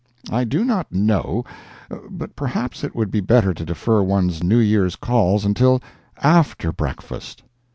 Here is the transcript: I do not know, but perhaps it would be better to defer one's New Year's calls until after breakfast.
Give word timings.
I 0.31 0.45
do 0.45 0.65
not 0.65 0.91
know, 0.91 1.45
but 2.09 2.35
perhaps 2.35 2.83
it 2.83 2.95
would 2.95 3.11
be 3.11 3.19
better 3.19 3.53
to 3.53 3.63
defer 3.63 4.01
one's 4.01 4.41
New 4.43 4.57
Year's 4.57 4.95
calls 4.95 5.45
until 5.45 5.79
after 6.17 6.71
breakfast. 6.71 7.43